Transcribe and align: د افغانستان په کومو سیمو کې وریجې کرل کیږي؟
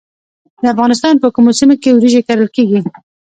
د 0.61 0.63
افغانستان 0.73 1.15
په 1.23 1.27
کومو 1.35 1.51
سیمو 1.59 1.75
کې 1.81 1.95
وریجې 1.95 2.21
کرل 2.27 2.47
کیږي؟ 2.55 2.79